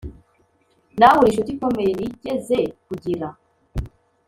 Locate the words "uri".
1.19-1.27